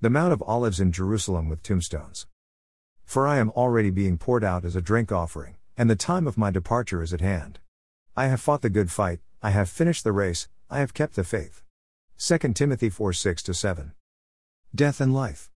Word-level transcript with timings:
The 0.00 0.10
Mount 0.10 0.32
of 0.32 0.40
Olives 0.46 0.78
in 0.78 0.92
Jerusalem 0.92 1.48
with 1.48 1.64
tombstones. 1.64 2.28
For 3.04 3.26
I 3.26 3.38
am 3.38 3.50
already 3.50 3.90
being 3.90 4.16
poured 4.16 4.44
out 4.44 4.64
as 4.64 4.76
a 4.76 4.80
drink 4.80 5.10
offering, 5.10 5.56
and 5.76 5.90
the 5.90 5.96
time 5.96 6.28
of 6.28 6.38
my 6.38 6.52
departure 6.52 7.02
is 7.02 7.12
at 7.12 7.20
hand. 7.20 7.58
I 8.16 8.28
have 8.28 8.40
fought 8.40 8.62
the 8.62 8.70
good 8.70 8.92
fight, 8.92 9.18
I 9.42 9.50
have 9.50 9.68
finished 9.68 10.04
the 10.04 10.12
race, 10.12 10.46
I 10.70 10.78
have 10.78 10.94
kept 10.94 11.16
the 11.16 11.24
faith. 11.24 11.64
2 12.16 12.38
Timothy 12.52 12.88
4 12.90 13.12
6 13.12 13.42
7. 13.42 13.92
Death 14.72 15.00
and 15.00 15.12
life. 15.12 15.50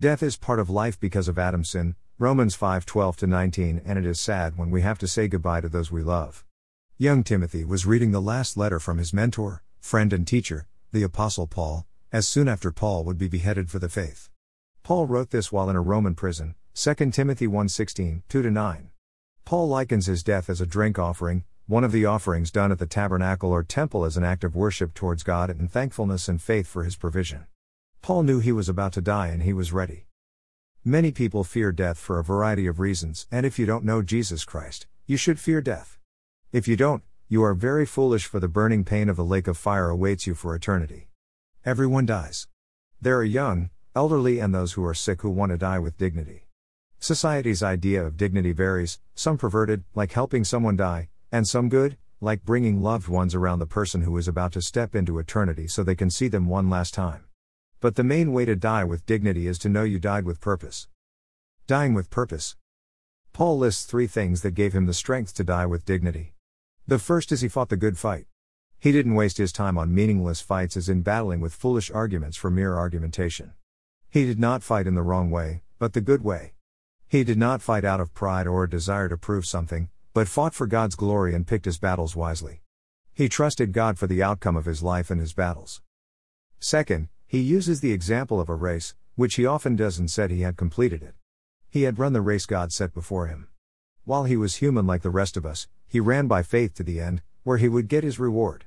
Death 0.00 0.20
is 0.20 0.36
part 0.36 0.58
of 0.58 0.68
life 0.68 0.98
because 0.98 1.28
of 1.28 1.38
Adam's 1.38 1.70
sin, 1.70 1.94
Romans 2.18 2.56
5 2.56 2.84
12 2.84 3.22
19, 3.22 3.82
and 3.84 4.00
it 4.00 4.04
is 4.04 4.18
sad 4.18 4.58
when 4.58 4.72
we 4.72 4.82
have 4.82 4.98
to 4.98 5.06
say 5.06 5.28
goodbye 5.28 5.60
to 5.60 5.68
those 5.68 5.92
we 5.92 6.02
love. 6.02 6.44
Young 6.98 7.22
Timothy 7.22 7.64
was 7.64 7.86
reading 7.86 8.10
the 8.10 8.20
last 8.20 8.56
letter 8.56 8.80
from 8.80 8.98
his 8.98 9.12
mentor, 9.12 9.62
friend, 9.78 10.12
and 10.12 10.26
teacher, 10.26 10.66
the 10.90 11.04
Apostle 11.04 11.46
Paul, 11.46 11.86
as 12.12 12.26
soon 12.26 12.48
after 12.48 12.72
Paul 12.72 13.04
would 13.04 13.18
be 13.18 13.28
beheaded 13.28 13.70
for 13.70 13.78
the 13.78 13.88
faith. 13.88 14.28
Paul 14.82 15.06
wrote 15.06 15.30
this 15.30 15.52
while 15.52 15.70
in 15.70 15.76
a 15.76 15.80
Roman 15.80 16.14
prison, 16.14 16.56
2 16.74 17.12
Timothy 17.12 17.46
1:16, 17.46 18.22
2 18.28 18.50
9. 18.50 18.90
Paul 19.44 19.68
likens 19.68 20.06
his 20.06 20.22
death 20.22 20.50
as 20.50 20.60
a 20.60 20.66
drink 20.66 20.98
offering, 20.98 21.44
one 21.66 21.84
of 21.84 21.92
the 21.92 22.06
offerings 22.06 22.50
done 22.50 22.72
at 22.72 22.78
the 22.78 22.86
tabernacle 22.86 23.50
or 23.50 23.62
temple 23.62 24.04
as 24.04 24.16
an 24.16 24.24
act 24.24 24.42
of 24.42 24.56
worship 24.56 24.94
towards 24.94 25.22
God 25.22 25.50
and 25.50 25.70
thankfulness 25.70 26.28
and 26.28 26.42
faith 26.42 26.66
for 26.66 26.82
his 26.82 26.96
provision. 26.96 27.46
Paul 28.02 28.24
knew 28.24 28.40
he 28.40 28.50
was 28.50 28.68
about 28.68 28.92
to 28.94 29.00
die 29.00 29.28
and 29.28 29.42
he 29.42 29.52
was 29.52 29.72
ready. 29.72 30.06
Many 30.84 31.12
people 31.12 31.44
fear 31.44 31.70
death 31.70 31.98
for 31.98 32.18
a 32.18 32.24
variety 32.24 32.66
of 32.66 32.80
reasons, 32.80 33.26
and 33.30 33.44
if 33.44 33.58
you 33.58 33.66
don't 33.66 33.84
know 33.84 34.02
Jesus 34.02 34.44
Christ, 34.44 34.86
you 35.06 35.16
should 35.16 35.38
fear 35.38 35.60
death. 35.60 35.98
If 36.50 36.66
you 36.66 36.74
don't, 36.74 37.02
you 37.28 37.44
are 37.44 37.54
very 37.54 37.84
foolish 37.84 38.24
for 38.24 38.40
the 38.40 38.48
burning 38.48 38.82
pain 38.82 39.08
of 39.08 39.16
the 39.16 39.24
lake 39.24 39.46
of 39.46 39.58
fire 39.58 39.90
awaits 39.90 40.26
you 40.26 40.34
for 40.34 40.56
eternity. 40.56 41.09
Everyone 41.66 42.06
dies. 42.06 42.48
There 43.02 43.18
are 43.18 43.22
young, 43.22 43.68
elderly, 43.94 44.38
and 44.38 44.54
those 44.54 44.72
who 44.72 44.84
are 44.86 44.94
sick 44.94 45.20
who 45.20 45.28
want 45.28 45.52
to 45.52 45.58
die 45.58 45.78
with 45.78 45.98
dignity. 45.98 46.46
Society's 46.98 47.62
idea 47.62 48.02
of 48.02 48.16
dignity 48.16 48.52
varies, 48.52 48.98
some 49.14 49.36
perverted, 49.36 49.84
like 49.94 50.12
helping 50.12 50.42
someone 50.42 50.74
die, 50.74 51.10
and 51.30 51.46
some 51.46 51.68
good, 51.68 51.98
like 52.18 52.46
bringing 52.46 52.80
loved 52.80 53.08
ones 53.08 53.34
around 53.34 53.58
the 53.58 53.66
person 53.66 54.00
who 54.00 54.16
is 54.16 54.26
about 54.26 54.52
to 54.52 54.62
step 54.62 54.94
into 54.94 55.18
eternity 55.18 55.68
so 55.68 55.82
they 55.82 55.94
can 55.94 56.08
see 56.08 56.28
them 56.28 56.46
one 56.46 56.70
last 56.70 56.94
time. 56.94 57.24
But 57.80 57.94
the 57.94 58.04
main 58.04 58.32
way 58.32 58.46
to 58.46 58.56
die 58.56 58.84
with 58.84 59.04
dignity 59.04 59.46
is 59.46 59.58
to 59.58 59.68
know 59.68 59.82
you 59.82 59.98
died 59.98 60.24
with 60.24 60.40
purpose. 60.40 60.88
Dying 61.66 61.92
with 61.92 62.08
purpose. 62.08 62.56
Paul 63.34 63.58
lists 63.58 63.84
three 63.84 64.06
things 64.06 64.40
that 64.40 64.52
gave 64.52 64.72
him 64.72 64.86
the 64.86 64.94
strength 64.94 65.34
to 65.34 65.44
die 65.44 65.66
with 65.66 65.84
dignity. 65.84 66.32
The 66.86 66.98
first 66.98 67.30
is 67.32 67.42
he 67.42 67.48
fought 67.48 67.68
the 67.68 67.76
good 67.76 67.98
fight. 67.98 68.24
He 68.82 68.92
didn't 68.92 69.14
waste 69.14 69.36
his 69.36 69.52
time 69.52 69.76
on 69.76 69.94
meaningless 69.94 70.40
fights 70.40 70.74
as 70.74 70.88
in 70.88 71.02
battling 71.02 71.42
with 71.42 71.52
foolish 71.52 71.90
arguments 71.90 72.38
for 72.38 72.50
mere 72.50 72.74
argumentation. 72.74 73.52
He 74.08 74.24
did 74.24 74.40
not 74.40 74.62
fight 74.62 74.86
in 74.86 74.94
the 74.94 75.02
wrong 75.02 75.30
way, 75.30 75.60
but 75.78 75.92
the 75.92 76.00
good 76.00 76.24
way. 76.24 76.54
He 77.06 77.22
did 77.22 77.36
not 77.36 77.60
fight 77.60 77.84
out 77.84 78.00
of 78.00 78.14
pride 78.14 78.46
or 78.46 78.64
a 78.64 78.70
desire 78.70 79.10
to 79.10 79.18
prove 79.18 79.44
something, 79.44 79.90
but 80.14 80.28
fought 80.28 80.54
for 80.54 80.66
God's 80.66 80.94
glory 80.94 81.34
and 81.34 81.46
picked 81.46 81.66
his 81.66 81.78
battles 81.78 82.16
wisely. 82.16 82.62
He 83.12 83.28
trusted 83.28 83.74
God 83.74 83.98
for 83.98 84.06
the 84.06 84.22
outcome 84.22 84.56
of 84.56 84.64
his 84.64 84.82
life 84.82 85.10
and 85.10 85.20
his 85.20 85.34
battles. 85.34 85.82
Second, 86.58 87.08
he 87.26 87.40
uses 87.40 87.82
the 87.82 87.92
example 87.92 88.40
of 88.40 88.48
a 88.48 88.54
race, 88.54 88.94
which 89.14 89.34
he 89.34 89.44
often 89.44 89.76
does, 89.76 89.98
and 89.98 90.10
said 90.10 90.30
he 90.30 90.40
had 90.40 90.56
completed 90.56 91.02
it. 91.02 91.14
He 91.68 91.82
had 91.82 91.98
run 91.98 92.14
the 92.14 92.22
race 92.22 92.46
God 92.46 92.72
set 92.72 92.94
before 92.94 93.26
him. 93.26 93.48
While 94.04 94.24
he 94.24 94.38
was 94.38 94.56
human 94.56 94.86
like 94.86 95.02
the 95.02 95.10
rest 95.10 95.36
of 95.36 95.44
us, 95.44 95.68
he 95.86 96.00
ran 96.00 96.28
by 96.28 96.42
faith 96.42 96.72
to 96.76 96.82
the 96.82 96.98
end, 96.98 97.20
where 97.42 97.58
he 97.58 97.68
would 97.68 97.86
get 97.86 98.04
his 98.04 98.18
reward. 98.18 98.64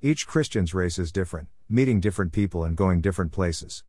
Each 0.00 0.28
Christian's 0.28 0.74
race 0.74 0.96
is 0.96 1.10
different, 1.10 1.48
meeting 1.68 1.98
different 1.98 2.32
people 2.32 2.62
and 2.62 2.76
going 2.76 3.00
different 3.00 3.32
places. 3.32 3.82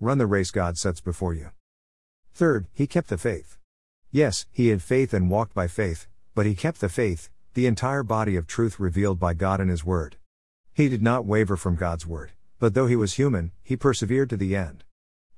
Run 0.00 0.18
the 0.18 0.26
race 0.26 0.50
God 0.50 0.76
sets 0.76 1.00
before 1.00 1.34
you. 1.34 1.50
Third, 2.34 2.66
he 2.72 2.88
kept 2.88 3.08
the 3.08 3.16
faith. 3.16 3.58
Yes, 4.10 4.46
he 4.50 4.68
had 4.68 4.82
faith 4.82 5.14
and 5.14 5.30
walked 5.30 5.54
by 5.54 5.68
faith, 5.68 6.08
but 6.34 6.46
he 6.46 6.56
kept 6.56 6.80
the 6.80 6.88
faith, 6.88 7.30
the 7.54 7.66
entire 7.66 8.02
body 8.02 8.34
of 8.34 8.48
truth 8.48 8.80
revealed 8.80 9.20
by 9.20 9.34
God 9.34 9.60
in 9.60 9.68
his 9.68 9.84
word. 9.84 10.16
He 10.74 10.88
did 10.88 11.00
not 11.00 11.26
waver 11.26 11.56
from 11.56 11.76
God's 11.76 12.08
word. 12.08 12.32
But 12.58 12.74
though 12.74 12.88
he 12.88 12.96
was 12.96 13.14
human, 13.14 13.52
he 13.62 13.76
persevered 13.76 14.30
to 14.30 14.36
the 14.36 14.56
end. 14.56 14.82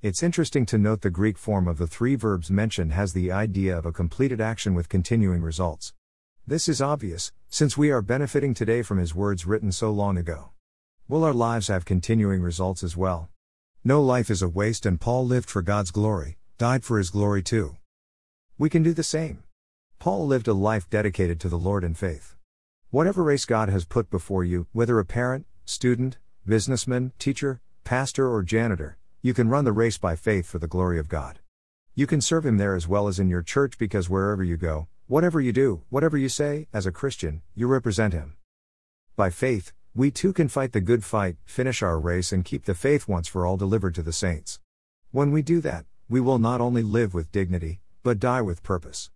It's 0.00 0.22
interesting 0.22 0.64
to 0.66 0.78
note 0.78 1.02
the 1.02 1.10
Greek 1.10 1.36
form 1.36 1.68
of 1.68 1.76
the 1.76 1.86
three 1.86 2.14
verbs 2.14 2.50
mentioned 2.50 2.92
has 2.94 3.12
the 3.12 3.30
idea 3.30 3.76
of 3.76 3.84
a 3.84 3.92
completed 3.92 4.40
action 4.40 4.72
with 4.72 4.88
continuing 4.88 5.42
results. 5.42 5.92
This 6.47 6.69
is 6.69 6.82
obvious, 6.82 7.32
since 7.49 7.78
we 7.78 7.91
are 7.91 8.03
benefiting 8.03 8.53
today 8.53 8.82
from 8.82 8.99
his 8.99 9.15
words 9.15 9.47
written 9.47 9.72
so 9.72 9.91
long 9.91 10.19
ago. 10.19 10.50
Will 11.09 11.25
our 11.25 11.32
lives 11.32 11.69
have 11.69 11.87
continuing 11.87 12.43
results 12.43 12.84
as 12.84 12.94
well? 12.94 13.31
No 13.82 14.03
life 14.03 14.28
is 14.28 14.43
a 14.43 14.49
waste, 14.49 14.84
and 14.84 15.00
Paul 15.00 15.25
lived 15.25 15.49
for 15.49 15.62
God's 15.62 15.91
glory, 15.91 16.37
died 16.59 16.84
for 16.84 16.99
his 16.99 17.09
glory 17.09 17.43
too. 17.43 17.78
We 18.59 18.69
can 18.69 18.82
do 18.82 18.93
the 18.93 19.03
same. 19.03 19.44
Paul 19.99 20.27
lived 20.27 20.47
a 20.47 20.53
life 20.53 20.91
dedicated 20.91 21.41
to 21.41 21.49
the 21.49 21.56
Lord 21.56 21.82
in 21.82 21.94
faith. 21.94 22.37
Whatever 22.91 23.22
race 23.22 23.47
God 23.47 23.71
has 23.71 23.87
put 23.87 24.11
before 24.11 24.44
you, 24.44 24.66
whether 24.72 24.99
a 24.99 25.05
parent, 25.06 25.47
student, 25.65 26.19
businessman, 26.44 27.12
teacher, 27.19 27.62
pastor, 27.84 28.31
or 28.31 28.43
janitor, 28.43 28.99
you 29.22 29.32
can 29.32 29.49
run 29.49 29.65
the 29.65 29.72
race 29.72 29.97
by 29.97 30.15
faith 30.15 30.47
for 30.47 30.59
the 30.59 30.69
glory 30.69 30.99
of 30.99 31.09
God. 31.09 31.38
You 31.94 32.06
can 32.06 32.21
serve 32.21 32.44
Him 32.44 32.59
there 32.59 32.75
as 32.75 32.87
well 32.87 33.09
as 33.09 33.19
in 33.19 33.31
your 33.31 33.41
church 33.41 33.78
because 33.78 34.11
wherever 34.11 34.44
you 34.44 34.59
go, 34.59 34.88
whatever 35.06 35.41
you 35.41 35.53
do, 35.53 35.82
whatever 35.91 36.16
you 36.16 36.28
say, 36.28 36.66
as 36.72 36.87
a 36.87 36.92
Christian, 36.92 37.42
you 37.54 37.66
represent 37.66 38.15
Him. 38.15 38.37
By 39.16 39.31
faith, 39.31 39.72
we 39.94 40.10
too 40.10 40.32
can 40.32 40.48
fight 40.48 40.72
the 40.72 40.81
good 40.81 41.04
fight, 41.04 41.37
finish 41.44 41.82
our 41.82 41.98
race, 42.00 42.32
and 42.32 42.44
keep 42.44 42.65
the 42.65 42.75
faith 42.75 43.06
once 43.06 43.28
for 43.28 43.47
all 43.47 43.56
delivered 43.56 43.94
to 43.97 44.03
the 44.03 44.12
saints. 44.12 44.60
When 45.12 45.31
we 45.31 45.43
do 45.43 45.60
that, 45.60 45.84
we 46.09 46.20
will 46.20 46.38
not 46.38 46.60
only 46.60 46.82
live 46.82 47.14
with 47.14 47.31
dignity, 47.32 47.81
but 48.03 48.19
die 48.19 48.43
with 48.43 48.62
purpose. 48.62 49.10